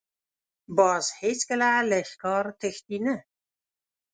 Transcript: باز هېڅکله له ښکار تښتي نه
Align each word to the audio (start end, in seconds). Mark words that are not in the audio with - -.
باز 0.77 1.05
هېڅکله 1.21 1.69
له 1.89 1.97
ښکار 2.09 2.45
تښتي 2.59 2.97
نه 3.05 3.15